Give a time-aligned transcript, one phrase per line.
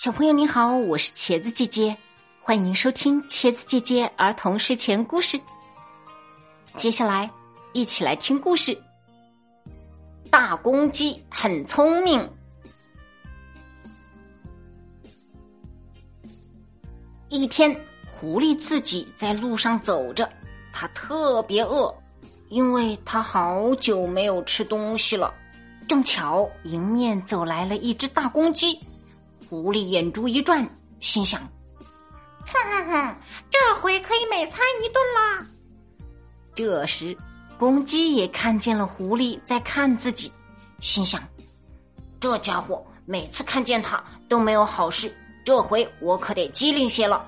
[0.00, 1.96] 小朋友你好，我是茄子姐姐，
[2.40, 5.40] 欢迎收听茄子姐姐儿童睡前故事。
[6.76, 7.28] 接下来，
[7.72, 8.80] 一起来听故事。
[10.30, 12.30] 大公鸡很聪明。
[17.28, 17.76] 一天，
[18.12, 20.30] 狐狸自己在路上走着，
[20.72, 21.92] 它特别饿，
[22.50, 25.34] 因为它好久没有吃东西了。
[25.88, 28.78] 正巧迎面走来了一只大公鸡。
[29.48, 30.68] 狐狸眼珠一转，
[31.00, 31.40] 心想
[32.44, 33.16] ：“哼哼哼，
[33.48, 35.46] 这回可以美餐一顿啦。”
[36.54, 37.16] 这时，
[37.58, 40.30] 公鸡也看见了狐狸在看自己，
[40.80, 41.22] 心想
[42.20, 45.10] ：“这家伙每次看见它都没有好事，
[45.46, 47.26] 这回我可得机灵些了。”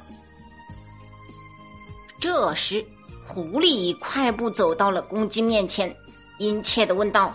[2.20, 2.84] 这时，
[3.26, 5.96] 狐狸快步走到了公鸡面前，
[6.38, 7.34] 殷切的问道：“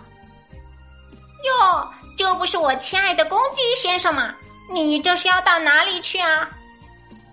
[1.44, 4.32] 哟，这不是我亲爱的公鸡先生吗？”
[4.72, 6.50] 你这是要到哪里去啊？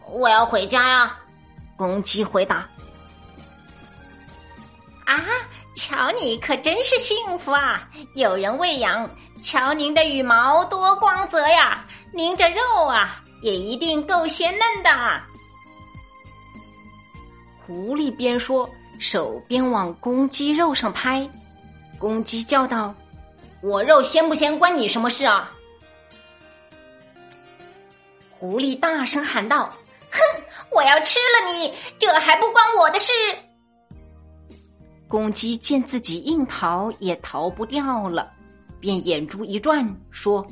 [0.08, 1.18] 我要回家呀。
[1.76, 2.68] 公鸡回答。
[5.04, 5.24] 啊，
[5.74, 9.08] 瞧你可真是幸福啊，有人喂养。
[9.42, 15.22] 瞧您的羽毛多光泽呀，您这肉啊也一定够鲜嫩的。
[17.66, 18.68] 狐狸边说，
[19.00, 21.28] 手边往公鸡肉上拍。
[21.98, 22.94] 公鸡叫道
[23.62, 25.50] ：“我肉鲜不鲜，关你什么事啊？”
[28.42, 29.70] 狐狸大声喊道
[30.10, 30.18] ：“哼，
[30.72, 33.12] 我要吃了你，这还不关我的事。”
[35.06, 38.32] 公鸡见自己硬逃也逃不掉了，
[38.80, 40.44] 便眼珠一转，说：“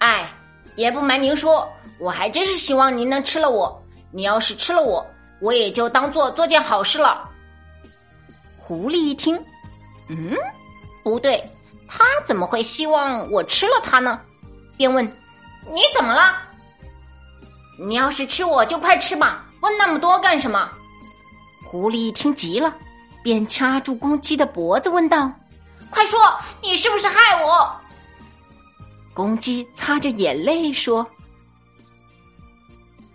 [0.00, 0.30] 哎，
[0.76, 1.66] 也不瞒您说，
[1.98, 3.82] 我还真是希望您能吃了我。
[4.12, 5.06] 你要是吃了我，
[5.40, 7.26] 我也就当做做件好事了。”
[8.60, 9.42] 狐狸一听，
[10.10, 10.36] 嗯，
[11.02, 11.42] 不对，
[11.88, 14.20] 他怎么会希望我吃了他呢？
[14.80, 15.04] 便问
[15.70, 16.38] ：“你怎么了？
[17.78, 20.70] 你要是吃我就快吃吧，问那么多干什么？”
[21.68, 22.74] 狐狸一听急了，
[23.22, 25.30] 便掐住公鸡的脖子问道
[25.92, 26.18] ：“快说，
[26.62, 27.70] 你是不是害我？”
[29.12, 31.06] 公鸡擦着眼泪说：“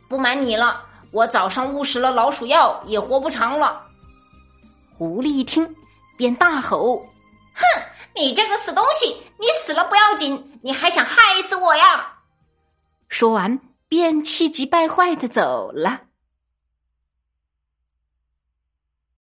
[0.07, 3.81] 不瞒你了，我早上误食了老鼠药，也活不长了。”
[4.95, 5.67] 狐狸一听，
[6.15, 7.03] 便大吼。
[8.15, 12.13] 你这个死东西，你死了不要紧，你还想害死我呀？
[13.09, 16.04] 说完，便气急败坏的走了。